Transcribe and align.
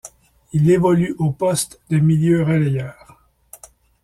Il 0.51 0.71
évolue 0.71 1.13
au 1.19 1.29
poste 1.29 1.79
de 1.91 1.99
milieu 1.99 2.41
relayeur. 2.43 3.19